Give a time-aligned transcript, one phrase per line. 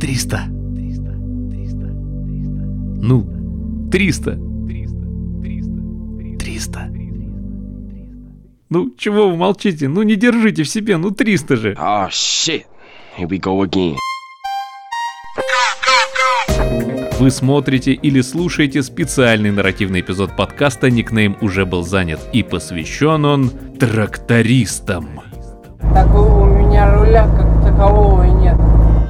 [0.00, 0.46] 300.
[2.98, 4.38] Ну, 300.
[6.38, 6.90] 300.
[8.68, 9.88] Ну, чего вы молчите?
[9.88, 11.72] Ну, не держите в себе, ну 300 же.
[11.74, 12.64] Oh shit.
[13.16, 13.96] Here we go again.
[17.18, 23.50] Вы смотрите или слушаете специальный нарративный эпизод подкаста «Никнейм уже был занят» и посвящен он
[23.78, 25.20] трактористам.
[25.94, 28.35] Так у меня руля как такового.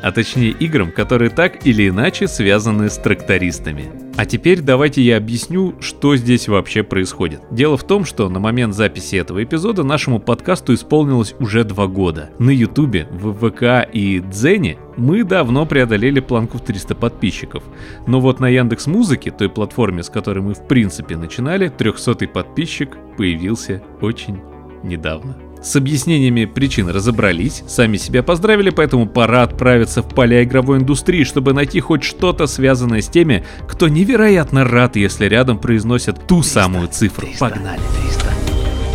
[0.07, 3.91] А точнее играм, которые так или иначе связаны с трактористами.
[4.17, 7.41] А теперь давайте я объясню, что здесь вообще происходит.
[7.51, 12.31] Дело в том, что на момент записи этого эпизода нашему подкасту исполнилось уже два года.
[12.39, 17.65] На ютубе, в ВК и Дзене мы давно преодолели планку в 300 подписчиков.
[18.07, 22.97] Но вот на Яндекс Музыке, той платформе, с которой мы в принципе начинали, 300 подписчик
[23.17, 24.39] появился очень
[24.85, 25.46] недавно.
[25.63, 31.53] С объяснениями причин разобрались, сами себя поздравили, поэтому пора отправиться в поля игровой индустрии, чтобы
[31.53, 37.27] найти хоть что-то связанное с теми, кто невероятно рад, если рядом произносят ту самую цифру.
[37.39, 37.81] Погнали.
[38.05, 38.33] 300.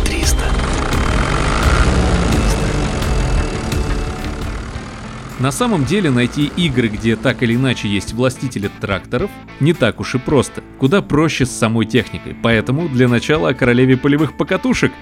[0.06, 0.36] 300.
[5.40, 10.14] На самом деле найти игры, где так или иначе есть властители тракторов, не так уж
[10.14, 10.62] и просто.
[10.78, 12.36] Куда проще с самой техникой.
[12.40, 14.92] Поэтому для начала о королеве полевых покатушек,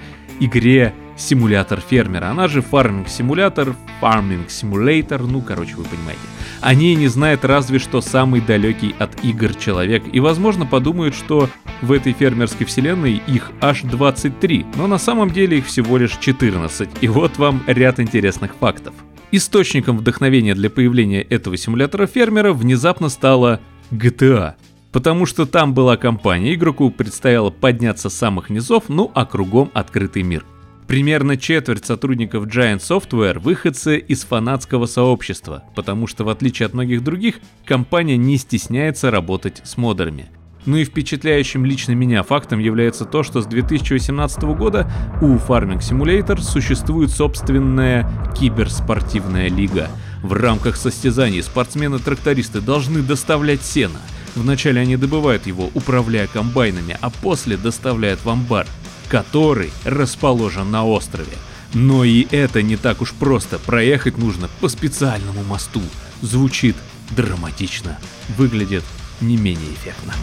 [0.41, 6.21] игре симулятор фермера, она же фарминг симулятор, фарминг симулятор, ну короче вы понимаете.
[6.61, 11.47] О ней не знает разве что самый далекий от игр человек и возможно подумают, что
[11.81, 16.89] в этой фермерской вселенной их аж 23, но на самом деле их всего лишь 14.
[17.01, 18.93] И вот вам ряд интересных фактов.
[19.31, 24.55] Источником вдохновения для появления этого симулятора фермера внезапно стала GTA.
[24.91, 30.23] Потому что там была компания, игроку предстояло подняться с самых низов, ну а кругом открытый
[30.23, 30.45] мир.
[30.87, 37.01] Примерно четверть сотрудников Giant Software выходцы из фанатского сообщества, потому что в отличие от многих
[37.03, 40.29] других, компания не стесняется работать с модерами.
[40.65, 44.91] Ну и впечатляющим лично меня фактом является то, что с 2018 года
[45.21, 49.89] у Farming Simulator существует собственная киберспортивная лига.
[50.21, 53.99] В рамках состязаний спортсмены-трактористы должны доставлять сено.
[54.35, 58.65] Вначале они добывают его, управляя комбайнами, а после доставляют в амбар,
[59.09, 61.33] который расположен на острове.
[61.73, 65.81] Но и это не так уж просто, проехать нужно по специальному мосту.
[66.21, 66.75] Звучит
[67.11, 67.97] драматично,
[68.37, 68.83] выглядит
[69.21, 70.13] не менее эффектно.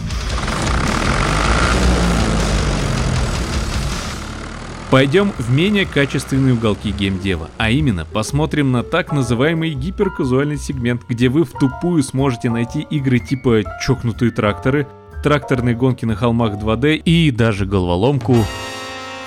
[4.91, 11.29] Пойдем в менее качественные уголки геймдева, а именно посмотрим на так называемый гиперказуальный сегмент, где
[11.29, 14.87] вы в тупую сможете найти игры типа «Чокнутые тракторы»,
[15.23, 18.35] «Тракторные гонки на холмах 2D» и даже головоломку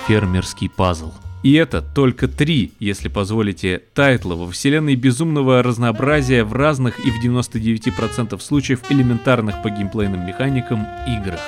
[0.05, 1.13] «Фермерский пазл».
[1.43, 7.23] И это только три, если позволите, тайтла во вселенной безумного разнообразия в разных и в
[7.23, 11.39] 99% случаев элементарных по геймплейным механикам играх.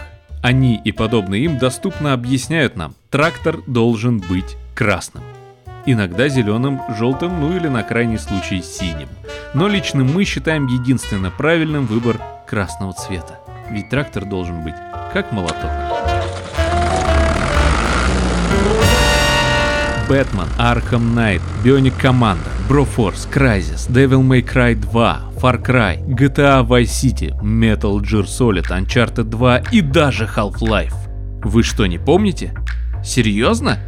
[0.46, 5.24] Они и подобные им доступно объясняют нам, трактор должен быть красным.
[5.88, 9.10] Иногда зеленым, желтым, ну или на крайний случай синим.
[9.56, 13.40] Но лично мы считаем единственно правильным выбор красного цвета.
[13.72, 14.76] Ведь трактор должен быть
[15.14, 15.72] как молоток.
[20.08, 26.92] Бэтмен, Arkham Knight, Bionic Commander, Broforce, Crysis, Devil May Cry 2, Far Cry, GTA Vice
[26.92, 30.94] City, Metal Gear Solid, Uncharted 2 и даже Half-Life.
[31.44, 32.54] Вы что, не помните?
[33.04, 33.80] Серьезно?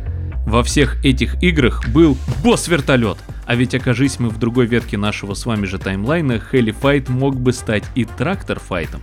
[0.45, 3.17] Во всех этих играх был босс-вертолет.
[3.45, 7.35] А ведь окажись мы в другой ветке нашего с вами же таймлайна, Хелли Файт мог
[7.35, 9.01] бы стать и трактор-файтом.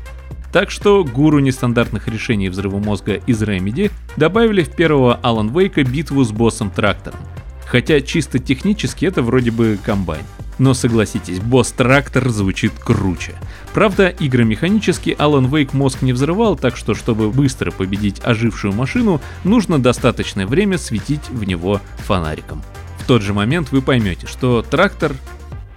[0.55, 6.23] Так что гуру нестандартных решений взрыва мозга из Remedy добавили в первого Alan Wake битву
[6.23, 7.19] с боссом трактором.
[7.67, 10.23] Хотя чисто технически это вроде бы комбайн.
[10.61, 13.33] Но согласитесь, босс-трактор звучит круче.
[13.73, 19.81] Правда, игромеханически Alan Wake мозг не взрывал, так что чтобы быстро победить ожившую машину, нужно
[19.81, 22.63] достаточное время светить в него фонариком.
[23.01, 25.17] В тот же момент вы поймете, что трактор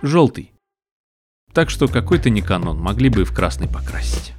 [0.04, 0.52] желтый.
[1.52, 4.37] Так что какой-то не канон, могли бы и в красный покрасить.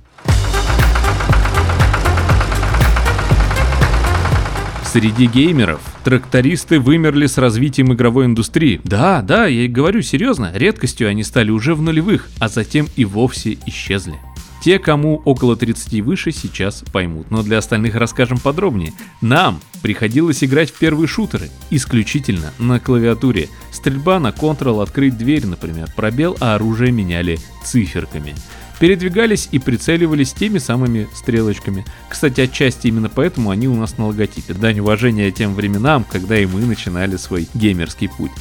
[4.90, 8.80] Среди геймеров трактористы вымерли с развитием игровой индустрии.
[8.84, 13.04] Да, да, я и говорю серьезно, редкостью они стали уже в нулевых, а затем и
[13.04, 14.14] вовсе исчезли.
[14.62, 18.94] Те, кому около 30 и выше, сейчас поймут, но для остальных расскажем подробнее.
[19.20, 23.50] Нам приходилось играть в первые шутеры, исключительно на клавиатуре.
[23.70, 28.34] Стрельба на Ctrl, открыть дверь, например, пробел, а оружие меняли циферками
[28.78, 31.84] передвигались и прицеливались теми самыми стрелочками.
[32.08, 34.54] Кстати, отчасти именно поэтому они у нас на логотипе.
[34.54, 38.32] Дань уважения тем временам, когда и мы начинали свой геймерский путь.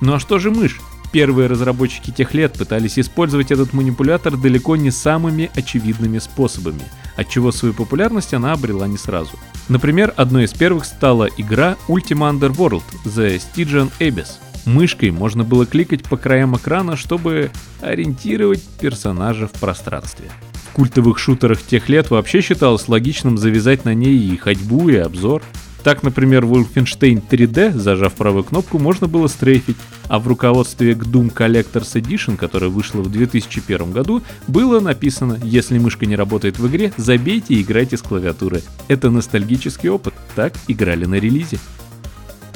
[0.00, 0.80] Ну а что же мышь?
[1.12, 6.82] Первые разработчики тех лет пытались использовать этот манипулятор далеко не самыми очевидными способами,
[7.16, 9.32] отчего свою популярность она обрела не сразу.
[9.68, 14.45] Например, одной из первых стала игра Ultima Underworld The Stygian Abyss.
[14.66, 20.30] Мышкой можно было кликать по краям экрана, чтобы ориентировать персонажа в пространстве.
[20.70, 25.42] В культовых шутерах тех лет вообще считалось логичным завязать на ней и ходьбу, и обзор–
[25.86, 29.76] так, например, Wolfenstein 3D, зажав правую кнопку, можно было стрейфить,
[30.08, 35.78] а в руководстве к Doom Collector's Edition, которая вышла в 2001 году, было написано «Если
[35.78, 38.62] мышка не работает в игре, забейте и играйте с клавиатуры».
[38.88, 41.60] Это ностальгический опыт, так играли на релизе.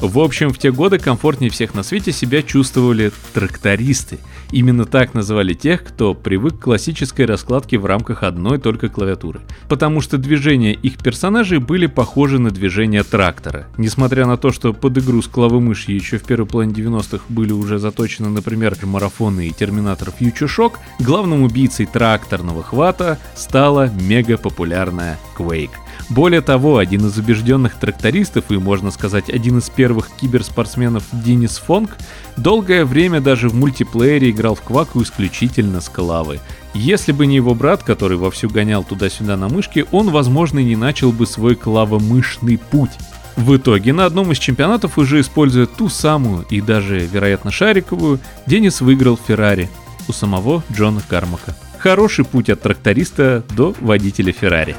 [0.01, 4.17] В общем, в те годы комфортнее всех на свете себя чувствовали трактористы.
[4.51, 9.41] Именно так называли тех, кто привык к классической раскладке в рамках одной только клавиатуры.
[9.69, 13.67] Потому что движения их персонажей были похожи на движения трактора.
[13.77, 17.77] Несмотря на то, что под игру с клавомышью еще в первой половине 90-х были уже
[17.77, 25.69] заточены, например, марафоны и терминатор Future Shock, главным убийцей тракторного хвата стала мега популярная Quake.
[26.09, 31.97] Более того, один из убежденных трактористов и, можно сказать, один из первых киберспортсменов Денис Фонг
[32.37, 36.39] долгое время даже в мультиплеере играл в Кваку исключительно с клавы.
[36.73, 40.75] Если бы не его брат, который вовсю гонял туда-сюда на мышке, он, возможно, и не
[40.75, 42.91] начал бы свой клавомышный путь.
[43.35, 48.81] В итоге на одном из чемпионатов, уже используя ту самую и даже, вероятно, шариковую, Денис
[48.81, 49.69] выиграл Феррари
[50.07, 51.55] у самого Джона Кармака.
[51.77, 54.75] Хороший путь от тракториста до водителя Феррари.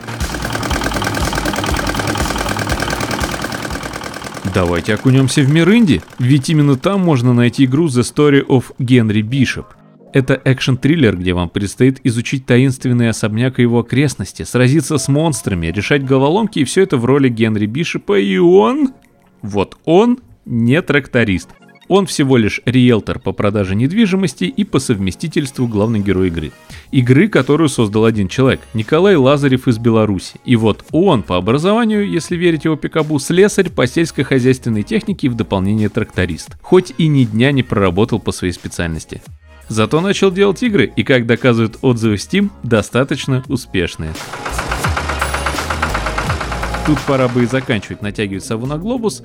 [4.55, 9.23] Давайте окунемся в мир Инди, ведь именно там можно найти игру The Story of Генри
[9.23, 9.67] Бишоп.
[10.13, 16.05] Это экшен-триллер, где вам предстоит изучить таинственный особняк и его окрестности, сразиться с монстрами, решать
[16.05, 18.93] головоломки и все это в роли Генри Бишопа, и он...
[19.41, 21.49] Вот он не тракторист.
[21.95, 26.51] Он всего лишь риэлтор по продаже недвижимости и по совместительству главный герой игры.
[26.91, 30.41] Игры, которую создал один человек, Николай Лазарев из Беларуси.
[30.47, 35.35] И вот он по образованию, если верить его пикабу, слесарь по сельскохозяйственной технике и в
[35.35, 36.57] дополнение тракторист.
[36.63, 39.21] Хоть и ни дня не проработал по своей специальности.
[39.69, 44.15] Зато начал делать игры, и как доказывают отзывы Steam, достаточно успешные.
[46.87, 49.23] Тут пора бы и заканчивать натягивать сову на глобус.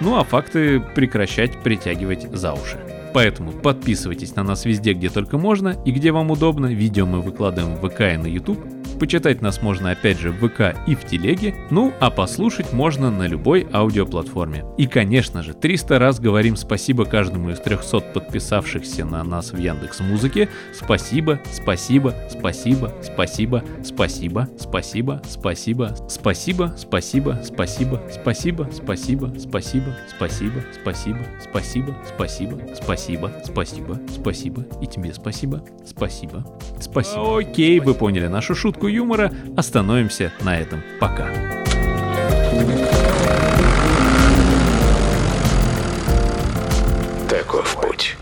[0.00, 2.78] Ну а факты прекращать притягивать за уши.
[3.12, 6.66] Поэтому подписывайтесь на нас везде, где только можно и где вам удобно.
[6.66, 8.73] Видео мы выкладываем в ВК и на YouTube.
[9.04, 13.26] Почитать нас можно опять же в ВК и в Телеге, ну а послушать можно на
[13.26, 14.64] любой аудиоплатформе.
[14.78, 20.00] И конечно же, 300 раз говорим спасибо каждому из 300 подписавшихся на нас в Яндекс
[20.00, 20.48] Музыке.
[20.72, 31.14] Спасибо, спасибо, спасибо, спасибо, спасибо, спасибо, спасибо, спасибо, спасибо, спасибо, спасибо, спасибо, спасибо, спасибо, спасибо,
[31.44, 36.46] спасибо, спасибо, спасибо, спасибо, спасибо, и тебе спасибо, спасибо,
[36.80, 37.38] спасибо.
[37.38, 40.82] Окей, вы поняли нашу шутку юмора, остановимся на этом.
[41.00, 41.28] Пока.
[47.28, 48.16] Таков путь.